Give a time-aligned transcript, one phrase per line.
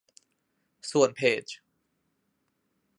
[0.91, 1.45] ส่วนเพจ